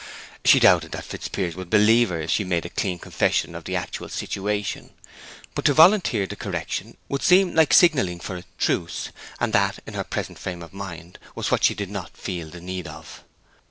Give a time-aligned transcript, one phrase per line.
[0.43, 3.65] She never doubted that Fitzpiers would believe her if she made a clean confession of
[3.65, 4.93] the actual situation;
[5.53, 9.09] but to volunteer the correction would seem like signalling for a truce,
[9.39, 12.61] and that, in her present frame of mind, was what she did not feel the
[12.61, 13.23] need of.